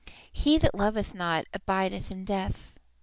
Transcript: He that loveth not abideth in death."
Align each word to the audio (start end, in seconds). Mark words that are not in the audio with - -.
He 0.31 0.57
that 0.57 0.73
loveth 0.73 1.13
not 1.13 1.45
abideth 1.53 2.09
in 2.09 2.23
death." 2.23 2.73